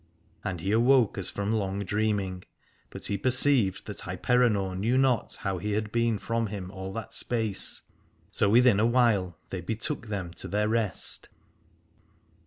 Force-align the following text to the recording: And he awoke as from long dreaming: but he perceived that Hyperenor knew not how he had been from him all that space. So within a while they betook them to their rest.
And 0.43 0.61
he 0.61 0.71
awoke 0.71 1.19
as 1.19 1.29
from 1.29 1.53
long 1.53 1.83
dreaming: 1.85 2.43
but 2.89 3.05
he 3.05 3.19
perceived 3.19 3.85
that 3.85 4.01
Hyperenor 4.01 4.75
knew 4.75 4.97
not 4.97 5.35
how 5.41 5.59
he 5.59 5.73
had 5.73 5.91
been 5.91 6.17
from 6.17 6.47
him 6.47 6.71
all 6.71 6.91
that 6.93 7.13
space. 7.13 7.83
So 8.31 8.49
within 8.49 8.79
a 8.79 8.85
while 8.87 9.37
they 9.51 9.61
betook 9.61 10.07
them 10.07 10.33
to 10.37 10.47
their 10.47 10.67
rest. 10.67 11.29